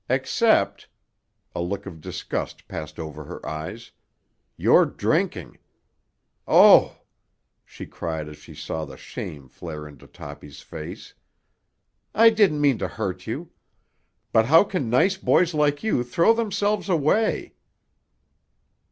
[0.09, 0.87] Except—"
[1.53, 5.59] a look of disgust passed over her eyes—"your drinking.
[6.47, 7.01] Oh,"
[7.63, 11.13] she cried as she saw the shame flare into Toppy's face,
[12.15, 17.53] "I didn't mean to hurt you—but how can nice boys like you throw themselves away?"